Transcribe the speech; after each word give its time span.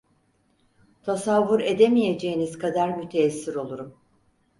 Tasavvur 1.03 1.59
edemeyeceğiniz 1.63 2.57
kadar 2.57 2.97
müteessir 2.97 3.55
olurum. 3.55 3.97